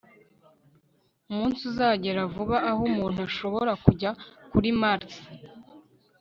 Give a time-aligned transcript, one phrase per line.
[1.31, 4.09] umunsi uzagera vuba aho umuntu ashobora kujya
[4.51, 5.11] kuri mars